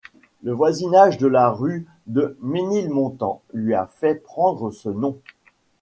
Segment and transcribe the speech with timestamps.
[0.41, 5.19] Le voisinage de la rue de Ménilmontant lui a fait prendre ce nom.